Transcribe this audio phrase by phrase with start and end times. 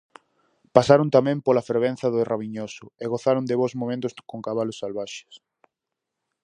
[0.75, 5.33] Pasaron tamén pola fervenza do Rabiñoso, e gozaron de bos momentos con cabalos salvaxes.